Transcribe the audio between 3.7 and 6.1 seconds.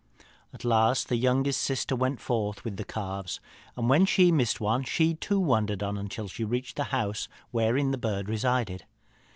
and when she missed one she too wandered on